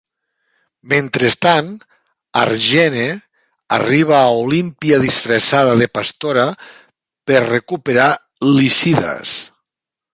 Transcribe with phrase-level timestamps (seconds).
[0.93, 1.69] Mentrestant,
[2.45, 3.05] Argene
[3.79, 6.51] arriba a Olímpia disfressada de pastora,
[7.31, 8.13] per recuperar
[8.53, 9.41] Lycidas.